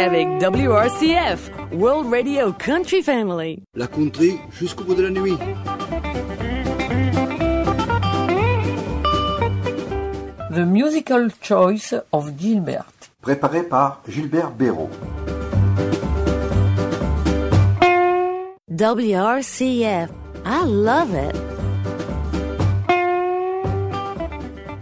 [0.00, 3.62] avec WRCF, World Radio Country Family.
[3.74, 5.36] La country jusqu'au bout de la nuit.
[10.54, 12.86] The Musical Choice of Gilbert.
[13.20, 14.88] Préparé par Gilbert Béraud.
[18.70, 20.10] WRCF.
[20.46, 21.36] I love it.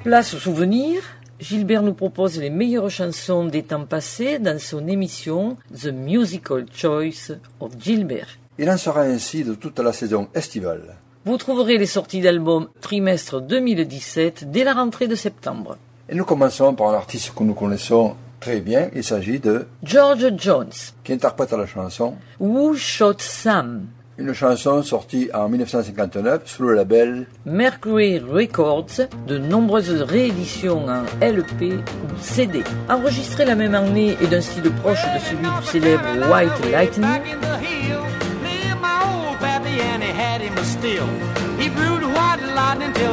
[0.05, 1.03] Place souvenir
[1.41, 7.31] Gilbert nous propose les meilleures chansons des temps passés dans son émission The Musical Choice
[7.61, 8.27] of Gilbert.
[8.59, 10.97] Il en sera ainsi de toute la saison estivale.
[11.25, 15.77] Vous trouverez les sorties d'albums trimestre 2017 dès la rentrée de septembre.
[16.09, 20.35] Et nous commençons par un artiste que nous connaissons très bien, il s'agit de George
[20.37, 20.71] Jones,
[21.05, 23.87] qui interprète la chanson Who Shot Sam
[24.19, 31.73] une chanson sortie en 1959 sous le label Mercury Records, de nombreuses rééditions en LP
[31.73, 32.65] ou CD.
[32.91, 37.09] Enregistrée la même année et d'un style proche de celui du célèbre White Lightning,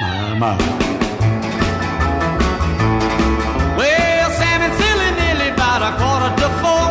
[0.00, 0.56] Mama.
[3.78, 6.88] Well, Sam and Silly nearly about a quarter to four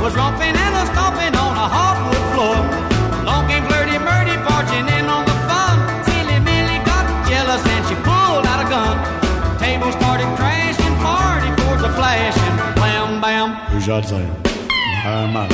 [0.00, 2.54] was romping and was stomping on a hardwood floor.
[3.22, 5.74] Along came Flirty Murdy barging in on the fun.
[6.06, 8.94] Silly Millie got jealous and she pulled out a gun.
[9.58, 12.54] The table started crashing, party boards the flashing.
[12.76, 13.56] Blam, bam.
[13.74, 14.30] Who's that saying?
[15.02, 15.48] Mama.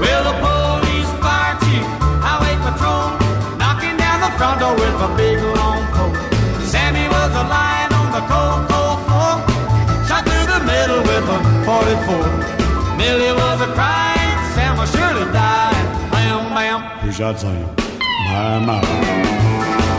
[0.00, 0.43] Well, the
[4.44, 6.14] pronto with a big long pole.
[6.72, 9.34] Sammy was a lion on the cold, cold floor,
[10.08, 11.38] shot through the middle with a
[11.68, 12.96] 44.
[13.00, 15.86] Millie was a crying, Sam was surely dying.
[16.12, 16.80] Bam, bam.
[17.02, 17.58] Who shot Sam?
[18.34, 19.93] My, my.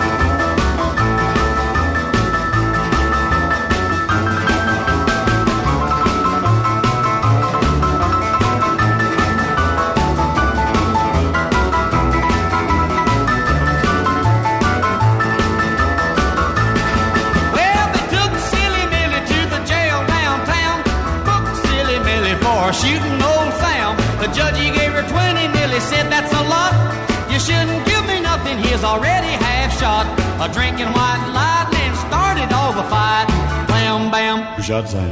[30.46, 33.28] a drinking white lightning started all the fight.
[33.70, 34.40] Blam, bam.
[34.68, 35.10] Shazam.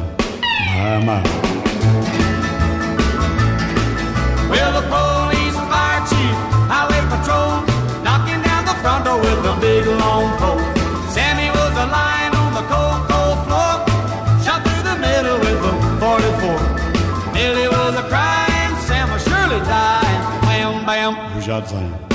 [0.75, 1.17] My, my.
[4.51, 6.35] Well, the police, fire chief,
[6.71, 7.53] highway patrol,
[8.07, 10.61] knocking down the front door with a big long pole.
[11.15, 13.73] Sammy was a lying on the cold, cold floor,
[14.45, 15.73] shot through the middle with a
[16.03, 17.33] 44.
[17.35, 20.21] Millie was a crying, Sam was surely dying.
[20.45, 21.13] Bam, bam.
[21.47, 22.12] Shazam.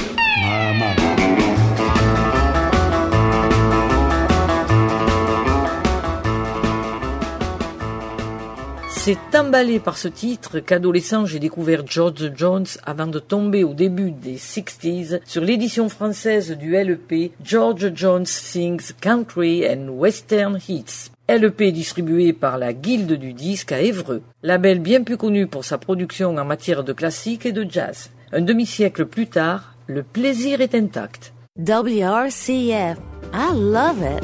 [9.11, 14.11] C'est emballé par ce titre qu'adolescent, j'ai découvert George Jones avant de tomber au début
[14.11, 21.11] des 60s sur l'édition française du LEP George Jones Sings Country and Western Hits.
[21.27, 25.79] LEP distribué par la Guilde du disque à Évreux, label bien plus connu pour sa
[25.79, 28.11] production en matière de classique et de jazz.
[28.33, 31.33] Un demi-siècle plus tard, le plaisir est intact.
[31.59, 32.99] WRCF.
[33.33, 34.23] I love it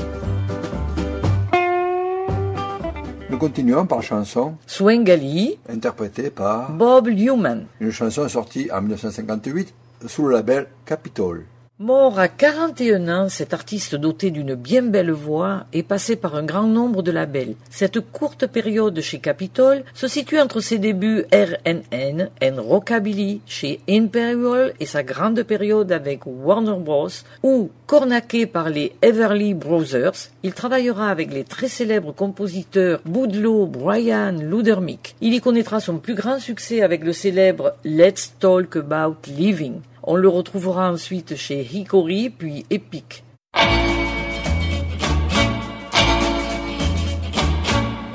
[3.37, 7.65] continuons par la chanson Swingali, interprétée par Bob Newman.
[7.81, 9.72] Une chanson sortie en 1958
[10.07, 11.47] sous le label Capitol.
[11.80, 16.44] Mort à 41 ans, cet artiste doté d'une bien belle voix est passé par un
[16.44, 17.56] grand nombre de labels.
[17.68, 24.72] Cette courte période chez Capitol se situe entre ses débuts RNN et Rockabilly chez Imperial
[24.78, 27.09] et sa grande période avec Warner Bros.
[27.42, 34.30] où, cornaqué par les Everly Brothers, il travaillera avec les très célèbres compositeurs Boudlow, Brian,
[34.41, 35.16] Ludermick.
[35.20, 39.80] Il y connaîtra son plus grand succès avec le célèbre Let's Talk About Living.
[40.06, 43.24] On le retrouvera ensuite chez Hikori puis Epic.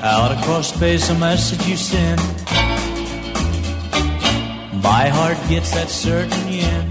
[0.02, 2.22] Out across space, a message you send.
[4.84, 6.88] My heart gets that certain yen.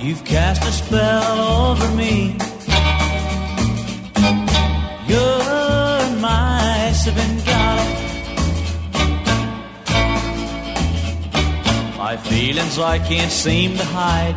[0.00, 2.36] You've cast a spell over me.
[12.12, 14.34] My feelings I can't seem to hide.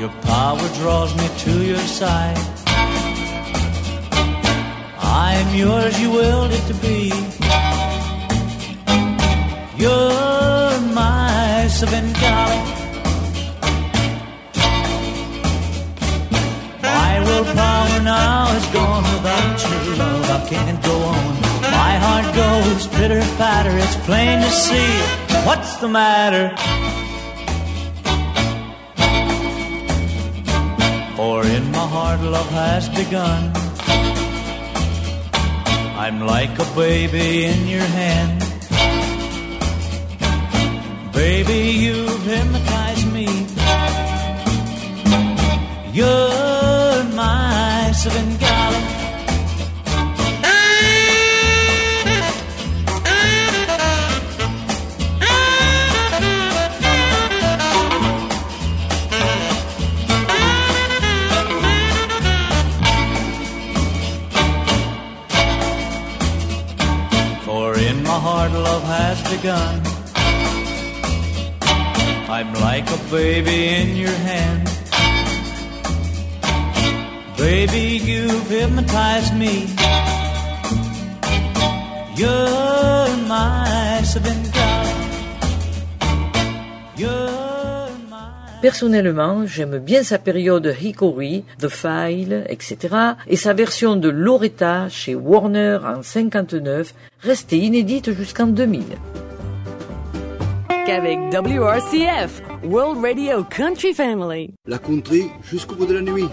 [0.00, 2.38] Your power draws me to your side.
[2.64, 7.02] I am yours, you willed it to be.
[9.76, 12.64] You're my Svengali.
[16.82, 17.22] My
[17.52, 20.24] power now is gone without true love.
[20.30, 20.96] I can't go
[21.42, 21.47] on.
[21.84, 24.90] My heart goes pitter patter, it's plain to see
[25.48, 26.44] what's the matter.
[31.16, 33.42] For in my heart, love has begun.
[36.04, 38.34] I'm like a baby in your hand.
[41.22, 43.28] Baby, you've hypnotized me.
[45.98, 48.47] You're my seven.
[67.90, 69.80] In my heart, love has begun.
[72.28, 74.66] I'm like a baby in your hand.
[77.38, 79.54] Baby, you've hypnotized me.
[82.20, 84.47] Your my have
[88.60, 92.92] Personnellement, j'aime bien sa période Hickory, The File, etc.
[93.28, 98.82] et sa version de Loretta chez Warner en 59, restée inédite jusqu'en 2000.
[100.90, 104.52] WRCF, World Radio Country Family.
[104.66, 106.28] La country jusqu'au bout de la nuit.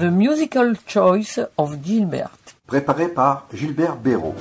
[0.00, 2.30] The Musical Choice of Gilbert.
[2.66, 4.34] Préparé par Gilbert Béraud.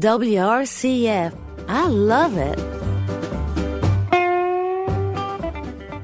[0.00, 1.30] WRCF.
[1.68, 2.58] I love it.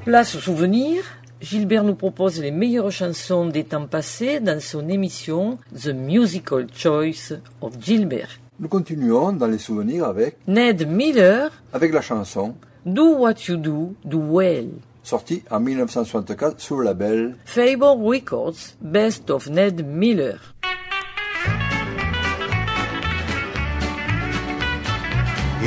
[0.04, 1.02] Place aux souvenirs.
[1.40, 7.32] Gilbert nous propose les meilleures chansons des temps passés dans son émission The Musical Choice
[7.62, 8.28] of Gilbert.
[8.60, 12.54] Nous continuons dans les souvenirs avec Ned Miller avec la chanson
[12.84, 14.72] Do What You Do, Do Well
[15.02, 20.55] sorti en 1964 sous le label Fable Records Best of Ned Miller.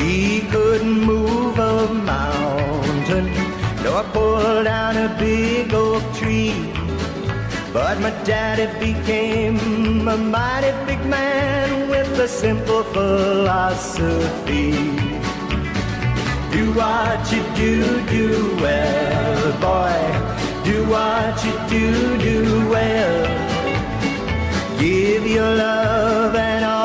[0.02, 3.26] He couldn't move a mountain,
[3.84, 6.56] nor pull down a big oak tree.
[7.74, 14.72] But my daddy became a mighty big man with a simple philosophy.
[16.54, 17.76] Do what you do,
[18.16, 18.28] do
[18.62, 20.02] well, boy.
[20.64, 23.18] Do what you do, do well.
[24.80, 26.79] Give your love and all.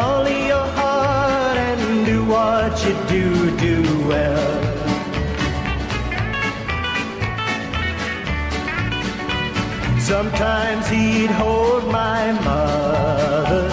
[10.13, 13.67] Sometimes he'd hold my mother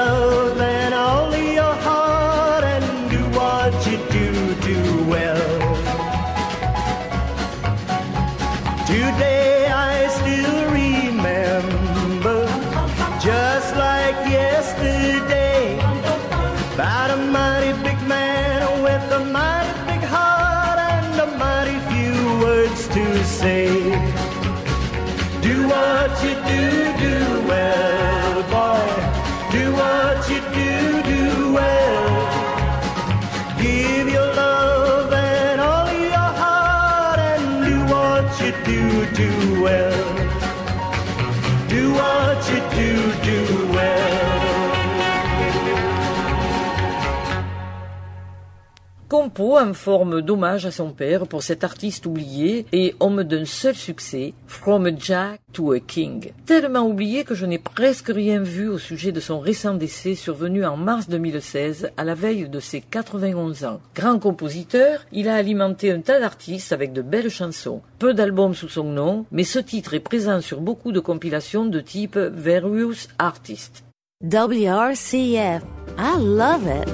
[49.29, 53.75] compo en forme d'hommage à son père pour cet artiste oublié et homme d'un seul
[53.75, 56.31] succès, From a Jack to a King.
[56.47, 60.65] Tellement oublié que je n'ai presque rien vu au sujet de son récent décès survenu
[60.65, 63.79] en mars 2016 à la veille de ses 91 ans.
[63.95, 67.81] Grand compositeur, il a alimenté un tas d'artistes avec de belles chansons.
[67.99, 71.79] Peu d'albums sous son nom, mais ce titre est présent sur beaucoup de compilations de
[71.79, 73.83] type Various Artists.
[74.23, 75.61] WRCF.
[75.99, 76.91] I love it.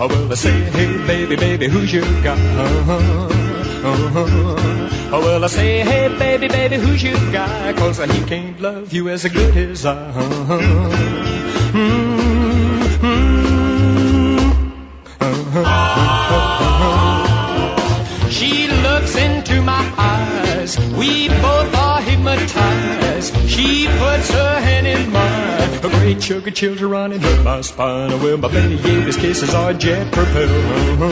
[0.00, 2.32] Oh, well, I say, hey, baby, baby, who's your guy?
[2.32, 3.88] Uh-huh.
[3.90, 5.12] Uh-huh.
[5.16, 7.74] Oh, well, I say, hey, baby, baby, who's your guy?
[7.74, 9.92] Cause he can't love you as good as I.
[9.94, 10.58] Uh-huh.
[11.76, 12.05] Mm-hmm.
[26.26, 28.10] sugar chills are running down my spine.
[28.20, 30.50] Well, my baby baby's kisses are jet propelled.
[30.50, 31.06] Uh-huh,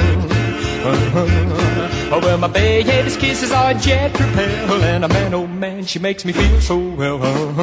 [0.91, 2.17] uh-huh.
[2.17, 4.83] Oh, well, my baby's kisses are jet propelled.
[4.83, 7.23] And a man, oh man, she makes me feel so well.
[7.23, 7.63] Uh-huh.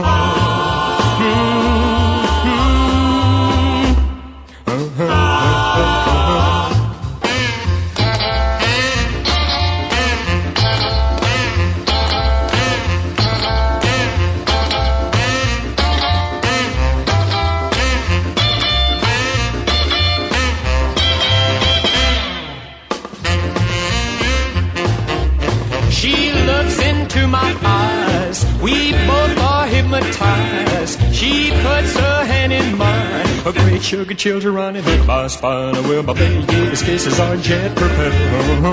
[26.01, 28.43] She looks into my eyes.
[28.60, 31.00] We both are hypnotized.
[31.13, 33.27] She puts her hand in mine.
[33.46, 35.75] A great sugar chill's running up my spine.
[35.84, 38.63] Well, my baby's kisses are jet propelled.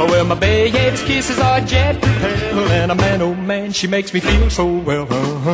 [0.00, 2.70] Oh, well, my baby's kisses are jet propelled.
[2.70, 5.06] And a man, oh man, she makes me feel so well.
[5.10, 5.52] Uh-huh.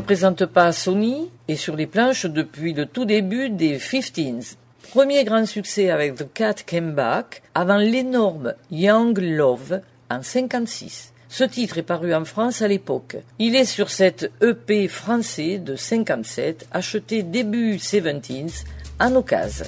[0.06, 4.54] présente pas Sony et sur les planches depuis le tout début des 15s.
[4.94, 9.82] Premier grand succès avec The Cat Came Back avant l'énorme Young Love
[10.12, 11.12] en 56.
[11.28, 13.18] Ce titre est paru en France à l'époque.
[13.40, 18.62] Il est sur cette EP français de 57 acheté début 17s
[19.02, 19.66] en occasion.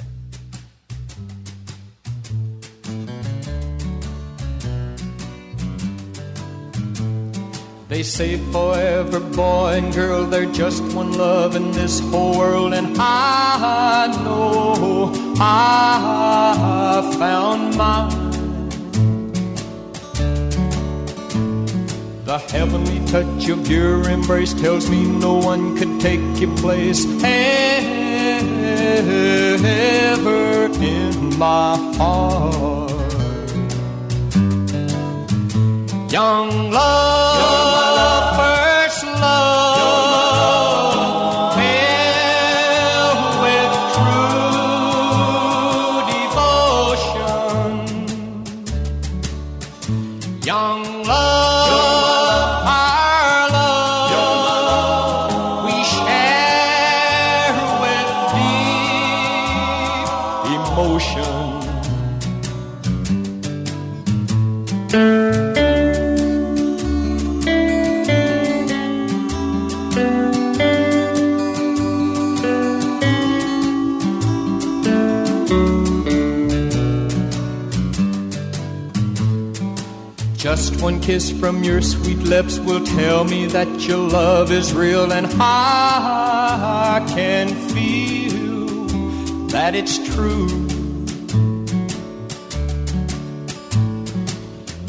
[7.89, 12.73] They say forever, boy and girl, they're just one love in this whole world.
[12.73, 18.73] And I know I found mine.
[22.25, 27.87] The heavenly touch of your embrace tells me no one could take your place ever
[30.83, 32.91] in my heart.
[36.11, 37.26] Young love.
[80.57, 85.11] Just one kiss from your sweet lips will tell me that your love is real,
[85.13, 88.67] and I can feel
[89.49, 90.47] that it's true.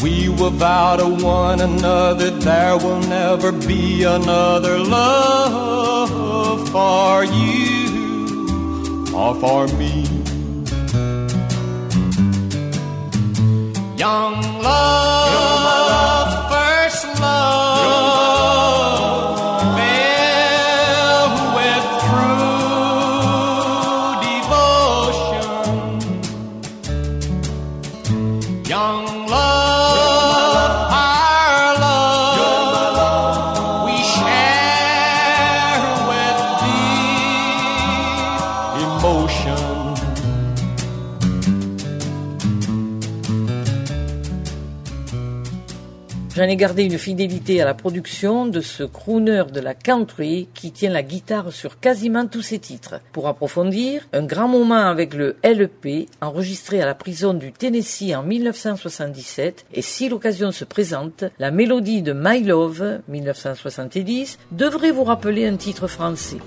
[0.02, 9.34] We will vow to one another there will never be another love for you or
[9.34, 10.17] for me.
[46.37, 50.73] J'en ai gardé une fidélité à la production de ce crooner de la country qui
[50.73, 52.97] tient la guitare sur quasiment tous ses titres.
[53.12, 58.14] Pour approfondir, un grand moment avec le LP e enregistré à la prison du Tennessee
[58.17, 65.05] en 1977 et si l'occasion se présente, la mélodie de My Love 1970 devrait vous
[65.05, 66.38] rappeler un titre français.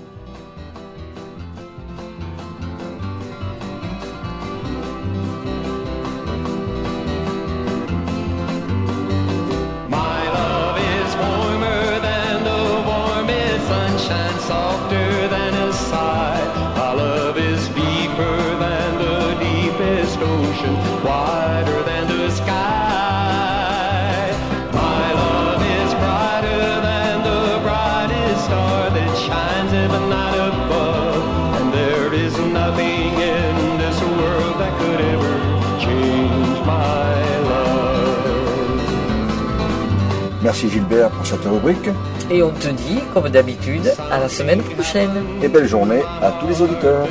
[40.42, 41.88] Merci Gilbert pour cette rubrique.
[42.30, 45.22] Et on te dit, comme d'habitude, à la semaine prochaine.
[45.42, 47.06] Et belle journée à tous les auditeurs.